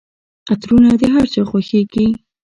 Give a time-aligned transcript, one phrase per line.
[0.51, 2.07] عطرونه د هرچا خوښیږي.